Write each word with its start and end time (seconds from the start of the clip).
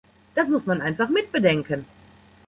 Das 0.33 0.49
muss 0.49 0.65
man 0.65 0.81
einfach 0.81 1.09
mit 1.09 1.31
bedenken. 1.31 1.85